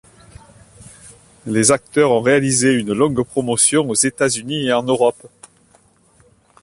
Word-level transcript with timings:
Les 1.45 1.71
acteurs 1.71 2.09
ont 2.09 2.21
réalisé 2.21 2.73
une 2.73 2.91
longue 2.91 3.21
promotion 3.23 3.87
aux 3.87 3.93
États-Unis 3.93 4.65
et 4.65 4.73
en 4.73 4.81
Europe. 4.81 5.27